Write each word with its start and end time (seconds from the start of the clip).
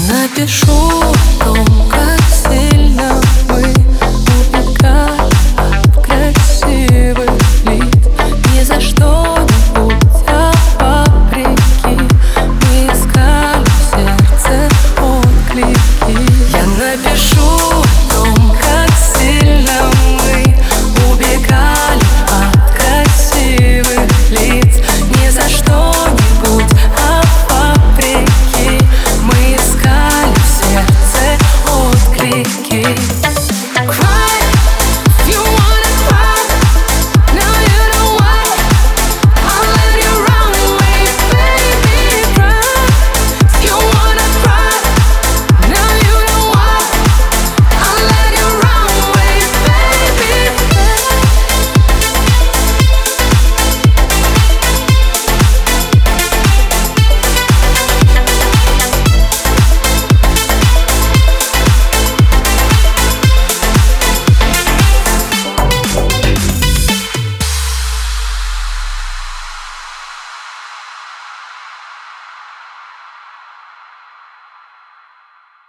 напишу 0.00 1.12
в 1.12 1.44
том 1.44 1.91